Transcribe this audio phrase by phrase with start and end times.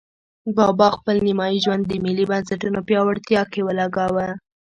[0.57, 4.27] بابا خپل نیمایي ژوند د ملي بنسټونو پیاوړتیا کې ولګاوه.